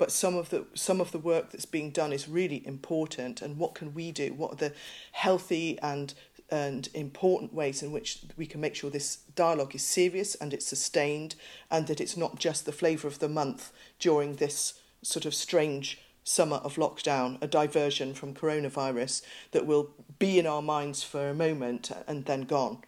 [0.00, 3.58] but some of the some of the work that's being done is really important and
[3.58, 4.32] what can we do?
[4.32, 4.72] What are the
[5.12, 6.14] healthy and
[6.50, 10.66] and important ways in which we can make sure this dialogue is serious and it's
[10.66, 11.34] sustained
[11.70, 16.00] and that it's not just the flavour of the month during this sort of strange
[16.30, 21.34] summer of lockdown, a diversion from coronavirus that will be in our minds for a
[21.34, 22.78] moment and then gone.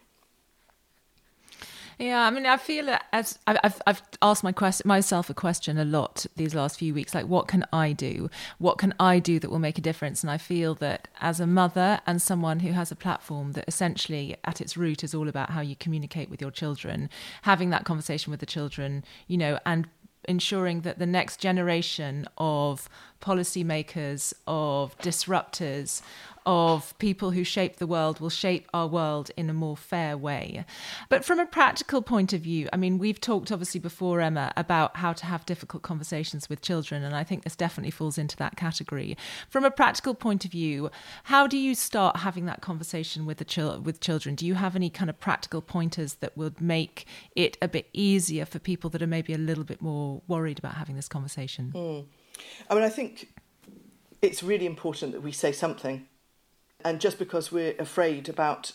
[1.99, 5.85] Yeah, I mean, I feel as I've I've asked my question myself a question a
[5.85, 8.29] lot these last few weeks, like what can I do?
[8.57, 10.23] What can I do that will make a difference?
[10.23, 14.35] And I feel that as a mother and someone who has a platform that essentially
[14.43, 17.09] at its root is all about how you communicate with your children,
[17.43, 19.87] having that conversation with the children, you know, and
[20.25, 22.89] ensuring that the next generation of
[23.21, 26.01] policymakers, of disruptors,
[26.45, 30.65] of people who shape the world will shape our world in a more fair way.
[31.09, 34.97] But from a practical point of view, I mean, we've talked obviously before, Emma, about
[34.97, 38.55] how to have difficult conversations with children, and I think this definitely falls into that
[38.55, 39.17] category.
[39.49, 40.89] From a practical point of view,
[41.23, 44.35] how do you start having that conversation with the chil- with children?
[44.35, 48.45] Do you have any kind of practical pointers that would make it a bit easier
[48.45, 51.71] for people that are maybe a little bit more worried about having this conversation?
[51.75, 52.05] Mm.
[52.69, 53.33] I mean, I think
[54.21, 56.07] it's really important that we say something.
[56.83, 58.73] And just because we're afraid about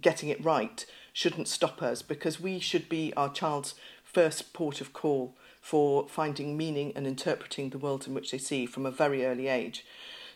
[0.00, 4.92] getting it right shouldn't stop us because we should be our child's first port of
[4.92, 9.24] call for finding meaning and interpreting the world in which they see from a very
[9.24, 9.84] early age.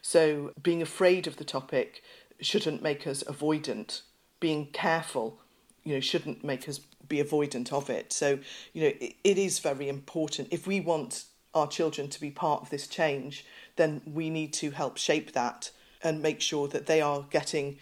[0.01, 2.03] So being afraid of the topic
[2.41, 4.03] shouldn't make us avoidant.
[4.41, 5.41] Being careful,
[5.85, 6.79] you know, shouldn't make us
[7.09, 8.13] be avoidant of it.
[8.13, 8.39] So,
[8.73, 10.49] you know, it, it is very important.
[10.51, 13.45] If we want our children to be part of this change,
[13.77, 15.71] then we need to help shape that
[16.03, 17.79] and make sure that they are getting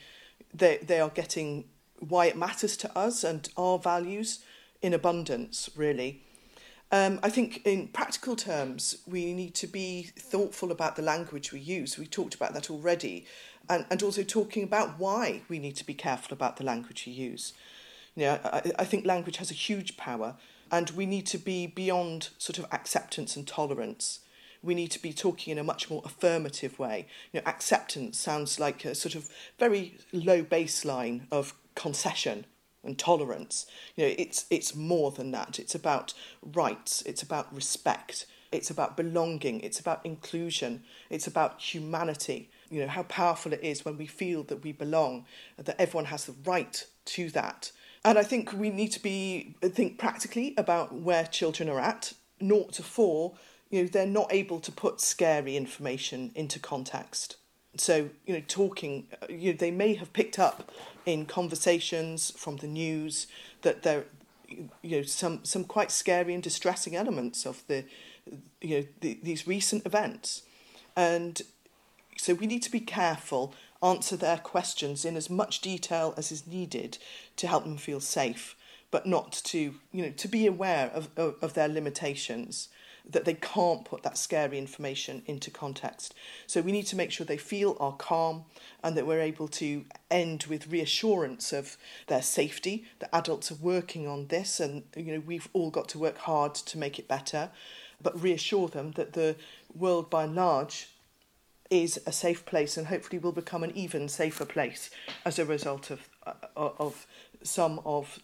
[0.55, 1.65] they, they are getting
[1.99, 4.41] why it matters to us and our values
[4.83, 6.23] in abundance really.
[6.93, 11.61] Um, I think in practical terms we need to be thoughtful about the language we
[11.61, 11.99] use.
[11.99, 13.27] We talked about that already.
[13.69, 17.13] And, and also talking about why we need to be careful about the language we
[17.13, 17.53] use.
[18.15, 20.37] You know, I, I think language has a huge power
[20.71, 24.21] and we need to be beyond sort of acceptance and tolerance
[24.63, 27.07] we need to be talking in a much more affirmative way.
[27.33, 29.29] You know, acceptance sounds like a sort of
[29.59, 32.47] very low baseline of concession
[32.83, 33.67] and tolerance.
[33.97, 35.59] You know, it's it's more than that.
[35.59, 37.03] It's about rights.
[37.03, 38.27] It's about respect.
[38.53, 39.61] It's about belonging.
[39.61, 40.85] It's about inclusion.
[41.11, 42.51] It's about humanity.
[42.71, 45.27] You know how powerful it is when we feel that we belong,
[45.57, 47.73] that everyone has the right to that.
[48.05, 52.13] And I think we need to be think practically about where children are at.
[52.41, 53.35] Naught to four
[53.71, 57.37] you know they're not able to put scary information into context.
[57.77, 60.71] So you know talking uh, you know, they may have picked up
[61.05, 63.27] in conversations from the news
[63.63, 64.05] that there
[64.83, 67.85] you know some some quite scary and distressing elements of the
[68.61, 70.43] you know the, these recent events.
[70.97, 71.43] And
[72.17, 76.47] so we need to be careful answer their questions in as much detail as is
[76.47, 76.99] needed
[77.37, 78.57] to help them feel safe
[78.91, 82.69] but not to you know to be aware of, of, of their limitations
[83.09, 86.15] that they can't put that scary information into context.
[86.47, 88.45] So we need to make sure they feel our calm
[88.83, 91.77] and that we're able to end with reassurance of
[92.09, 92.85] their safety.
[92.99, 96.55] The adults are working on this and you know we've all got to work hard
[96.55, 97.51] to make it better,
[98.03, 99.37] but reassure them that the
[99.75, 100.89] world by and large
[101.71, 104.91] is a safe place and hopefully will become an even safer place
[105.25, 107.07] as a result of uh, of
[107.43, 108.19] some of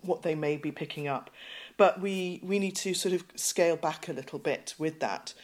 [0.00, 1.30] what they may be picking up.
[1.76, 5.34] But we, we need to sort of scale back a little bit with that.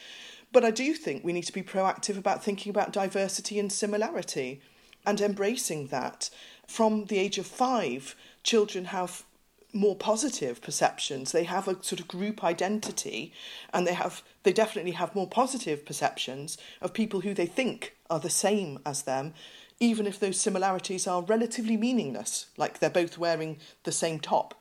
[0.52, 4.60] But I do think we need to be proactive about thinking about diversity and similarity
[5.06, 6.30] and embracing that.
[6.66, 9.24] From the age of five, children have
[9.72, 11.32] more positive perceptions.
[11.32, 13.32] They have a sort of group identity,
[13.72, 18.20] and they have they definitely have more positive perceptions of people who they think are
[18.20, 19.34] the same as them,
[19.78, 24.54] even if those similarities are relatively meaningless, like they're both wearing the same top.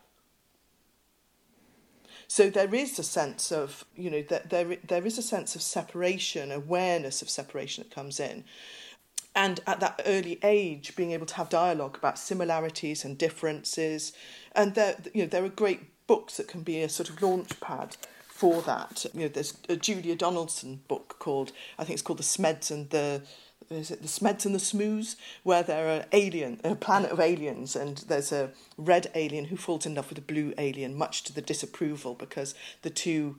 [2.29, 5.63] So there is a sense of, you know, that there there is a sense of
[5.63, 8.43] separation, awareness of separation that comes in.
[9.35, 14.13] And at that early age, being able to have dialogue about similarities and differences,
[14.53, 17.59] and there, you know, there are great books that can be a sort of launch
[17.61, 19.07] pad for that.
[19.13, 22.89] You know, there's a Julia Donaldson book called, I think it's called The Smeds and
[22.91, 23.23] the
[23.69, 27.75] is it the Smeds and the Smoos, where there are alien, a planet of aliens,
[27.75, 31.33] and there's a red alien who falls in love with a blue alien, much to
[31.33, 33.37] the disapproval because the two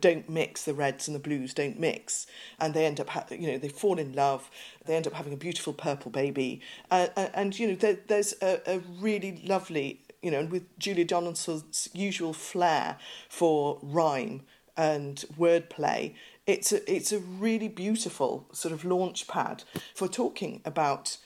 [0.00, 2.26] don't mix the reds and the blues don't mix.
[2.58, 4.50] And they end up ha- you know they fall in love
[4.84, 6.60] they end up having a beautiful purple baby.
[6.90, 11.04] Uh, and you know there, there's a, a really lovely you know and with julia
[11.04, 12.96] donaldson's usual flair
[13.28, 14.42] for rhyme
[14.76, 16.14] and wordplay
[16.48, 21.18] it's a, it's a really beautiful sort of launch pad for talking about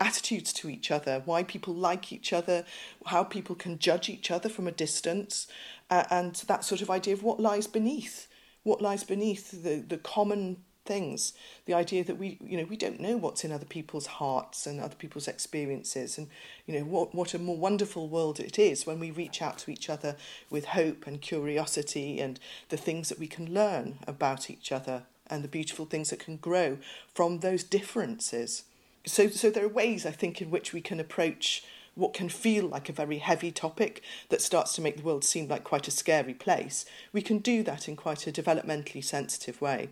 [0.00, 2.64] attitudes to each other, why people like each other,
[3.06, 5.46] how people can judge each other from a distance,
[5.88, 8.28] uh, and that sort of idea of what lies beneath,
[8.64, 11.32] what lies beneath the, the common things.
[11.66, 14.80] The idea that we you know we don't know what's in other people's hearts and
[14.80, 16.28] other people's experiences and
[16.66, 19.70] you know what what a more wonderful world it is when we reach out to
[19.70, 20.16] each other
[20.50, 25.44] with hope and curiosity and the things that we can learn about each other and
[25.44, 26.78] the beautiful things that can grow
[27.14, 28.64] from those differences.
[29.06, 31.64] So so there are ways i think in which we can approach
[31.94, 35.46] what can feel like a very heavy topic that starts to make the world seem
[35.46, 36.86] like quite a scary place.
[37.12, 39.90] We can do that in quite a developmentally sensitive way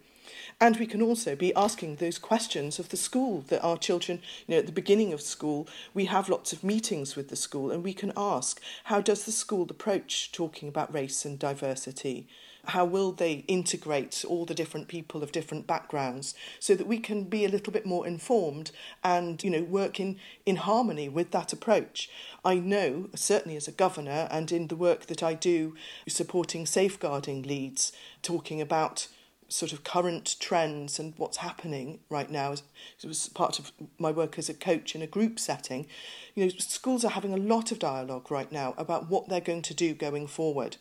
[0.61, 4.55] and we can also be asking those questions of the school that our children, you
[4.55, 7.83] know, at the beginning of school, we have lots of meetings with the school and
[7.83, 12.26] we can ask, how does the school approach talking about race and diversity?
[12.66, 17.24] How will they integrate all the different people of different backgrounds so that we can
[17.24, 18.70] be a little bit more informed
[19.03, 22.11] and, you know, work in, in harmony with that approach?
[22.45, 25.74] I know, certainly as a governor and in the work that I do
[26.07, 29.09] supporting safeguarding leads, talking about
[29.51, 32.53] sort of current trends and what's happening right now.
[32.53, 32.63] It
[33.05, 35.87] was part of my work as a coach in a group setting.
[36.35, 39.63] You know, schools are having a lot of dialogue right now about what they're going
[39.63, 40.77] to do going forward.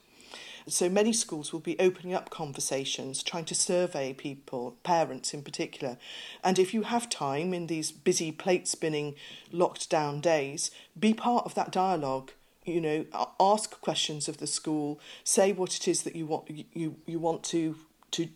[0.68, 5.98] So many schools will be opening up conversations, trying to survey people, parents in particular.
[6.44, 9.16] And if you have time in these busy plate spinning,
[9.52, 12.32] locked down days, be part of that dialogue
[12.66, 13.06] you know
[13.40, 17.42] ask questions of the school say what it is that you want you you want
[17.42, 17.76] to
[18.12, 18.28] to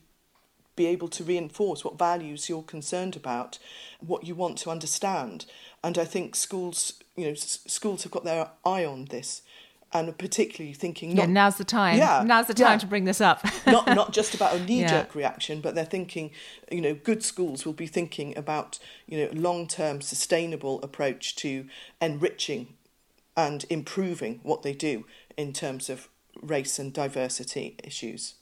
[0.75, 3.59] be able to reinforce what values you're concerned about,
[3.99, 5.45] what you want to understand.
[5.83, 9.41] And I think schools, you know, s- schools have got their eye on this.
[9.95, 11.99] And particularly thinking, not, yeah, now's the time.
[11.99, 12.77] Yeah, now's the time yeah.
[12.79, 13.45] to bring this up.
[13.67, 15.19] not not just about a knee jerk Yeah.
[15.19, 16.31] reaction, but they're thinking,
[16.71, 21.67] you know, good schools will be thinking about, you know, long term sustainable approach to
[22.01, 22.73] enriching
[23.37, 25.05] and improving what they do
[25.37, 26.09] in terms of
[26.41, 28.33] race and diversity issues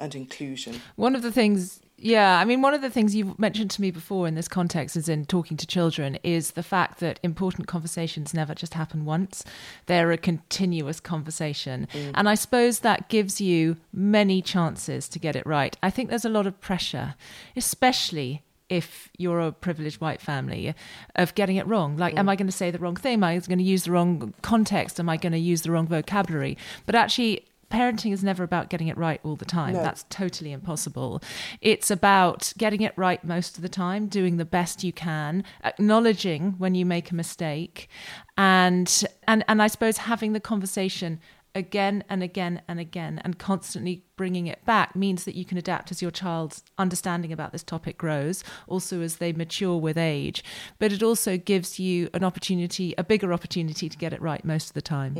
[0.00, 0.80] and inclusion.
[0.96, 3.90] One of the things, yeah, I mean, one of the things you've mentioned to me
[3.90, 8.32] before in this context, is in talking to children, is the fact that important conversations
[8.32, 9.44] never just happen once.
[9.86, 11.86] They're a continuous conversation.
[11.92, 12.12] Mm.
[12.14, 15.76] And I suppose that gives you many chances to get it right.
[15.82, 17.14] I think there's a lot of pressure,
[17.54, 20.72] especially if you're a privileged white family,
[21.16, 21.96] of getting it wrong.
[21.96, 22.30] Like, am mm.
[22.30, 23.14] I going to say the wrong thing?
[23.14, 25.00] Am I going to use the wrong context?
[25.00, 26.56] Am I going to use the wrong vocabulary?
[26.86, 29.74] But actually, parenting is never about getting it right all the time.
[29.74, 29.82] No.
[29.82, 31.22] That's totally impossible.
[31.60, 36.52] It's about getting it right most of the time, doing the best you can, acknowledging
[36.58, 37.88] when you make a mistake,
[38.36, 41.20] and and and I suppose having the conversation
[41.54, 45.90] again and again and again and constantly bringing it back means that you can adapt
[45.90, 50.44] as your child's understanding about this topic grows also as they mature with age
[50.78, 54.68] but it also gives you an opportunity a bigger opportunity to get it right most
[54.68, 55.14] of the time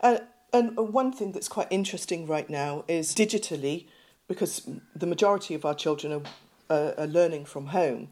[0.00, 0.18] Uh,
[0.52, 3.86] and one thing that's quite interesting right now is digitally,
[4.28, 6.22] because the majority of our children are,
[6.74, 8.08] uh, are learning from home,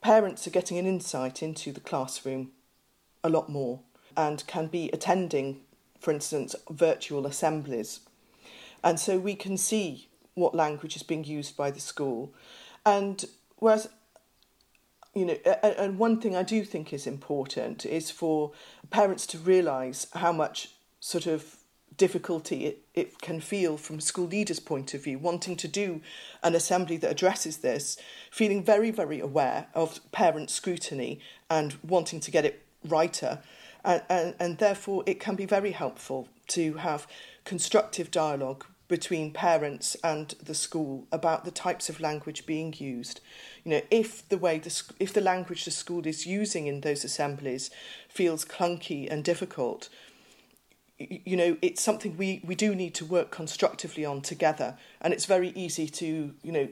[0.00, 2.52] parents are getting an insight into the classroom
[3.22, 3.80] a lot more
[4.16, 5.60] and can be attending,
[6.00, 8.00] for instance, virtual assemblies.
[8.82, 12.32] And so we can see what language is being used by the school.
[12.84, 13.24] And
[13.56, 13.88] whereas
[15.14, 18.52] you know, and one thing I do think is important is for
[18.90, 21.56] parents to realise how much sort of
[21.96, 26.00] difficulty it, it can feel from school leaders' point of view, wanting to do
[26.42, 27.96] an assembly that addresses this,
[28.30, 31.20] feeling very, very aware of parent scrutiny
[31.50, 33.40] and wanting to get it righter.
[33.84, 37.06] And, and, and therefore, it can be very helpful to have
[37.44, 43.20] constructive dialogue between parents and the school about the types of language being used.
[43.64, 47.04] You know, if the way the if the language the school is using in those
[47.04, 47.70] assemblies
[48.08, 49.88] feels clunky and difficult,
[50.98, 54.76] you know, it's something we, we do need to work constructively on together.
[55.00, 56.68] And it's very easy to, you know,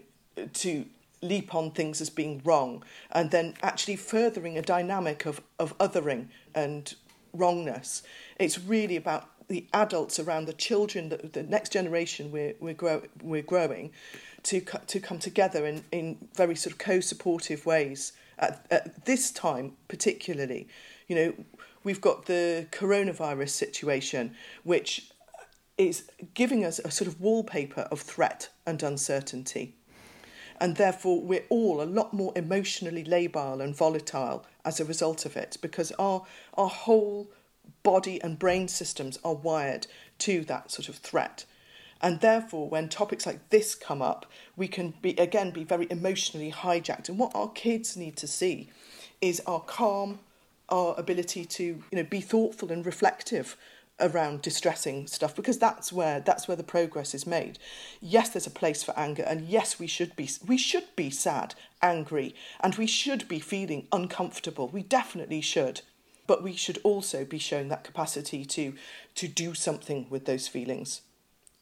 [0.55, 0.87] to
[1.23, 6.29] leap on things as being wrong and then actually furthering a dynamic of, of othering
[6.55, 6.95] and
[7.33, 8.03] wrongness.
[8.39, 13.03] It's really about the adults around the children, the, the next generation we're, we're, grow,
[13.23, 13.93] we're growing,
[14.45, 19.73] to, to come together in, in very sort of co-supportive ways at, at this time
[19.89, 20.67] particularly.
[21.09, 21.35] You know,
[21.85, 25.11] we've got the coronavirus situation, which
[25.77, 29.77] is giving us a sort of wallpaper of threat and uncertainty.
[30.61, 35.37] And therefore, we're all a lot more emotionally labile and volatile as a result of
[35.37, 36.25] it because our,
[36.55, 37.31] our whole
[37.83, 39.87] body and brain systems are wired
[40.19, 41.45] to that sort of threat.
[42.01, 44.27] And therefore, when topics like this come up,
[44.57, 47.09] we can be again be very emotionally hijacked.
[47.09, 48.71] And what our kids need to see
[49.21, 50.21] is our calm,
[50.69, 53.57] our ability to you know be thoughtful and reflective
[54.01, 57.59] around distressing stuff because that's where that's where the progress is made.
[58.01, 61.55] Yes there's a place for anger and yes we should be we should be sad
[61.83, 64.69] angry and we should be feeling uncomfortable.
[64.69, 65.83] We definitely should.
[66.27, 68.75] But we should also be shown that capacity to
[69.15, 71.03] to do something with those feelings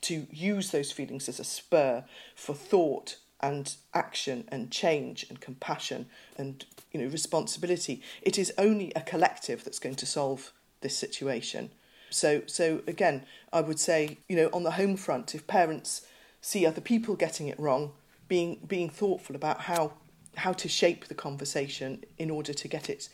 [0.02, 6.06] to use those feelings as a spur for thought and action and change and compassion
[6.36, 8.02] and you know responsibility.
[8.22, 11.70] It is only a collective that's going to solve this situation.
[12.12, 16.02] So so again i would say you know on the home front if parents
[16.40, 17.92] see other people getting it wrong
[18.28, 19.92] being being thoughtful about how
[20.36, 23.08] how to shape the conversation in order to get it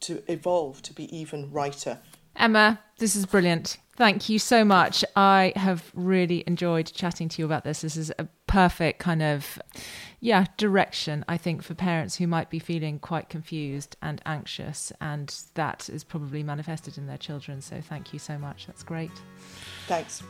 [0.00, 1.98] to evolve to be even righter
[2.40, 3.76] Emma, this is brilliant.
[3.96, 5.04] Thank you so much.
[5.14, 7.82] I have really enjoyed chatting to you about this.
[7.82, 9.60] This is a perfect kind of,
[10.20, 14.90] yeah, direction, I think, for parents who might be feeling quite confused and anxious.
[15.02, 17.60] And that is probably manifested in their children.
[17.60, 18.66] So thank you so much.
[18.66, 19.12] That's great.
[19.86, 20.22] Thanks.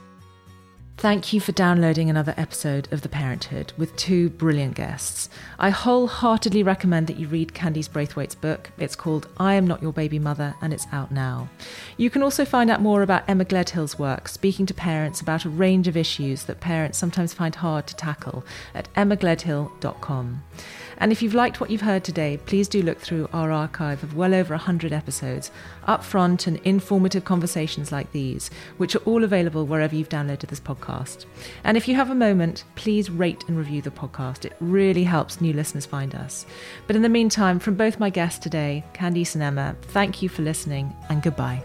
[1.01, 5.31] Thank you for downloading another episode of The Parenthood with two brilliant guests.
[5.59, 8.71] I wholeheartedly recommend that you read Candice Brathwaite's book.
[8.77, 11.49] It's called I Am Not Your Baby Mother and it's out now.
[11.97, 15.49] You can also find out more about Emma Gleadhill's work, speaking to parents about a
[15.49, 18.45] range of issues that parents sometimes find hard to tackle
[18.75, 20.43] at emmagleadhill.com.
[21.01, 24.15] And if you've liked what you've heard today, please do look through our archive of
[24.15, 25.51] well over 100 episodes,
[25.89, 31.25] upfront and informative conversations like these, which are all available wherever you've downloaded this podcast.
[31.65, 34.45] And if you have a moment, please rate and review the podcast.
[34.45, 36.45] It really helps new listeners find us.
[36.87, 40.43] But in the meantime, from both my guests today, Candice and Emma, thank you for
[40.43, 41.65] listening and goodbye.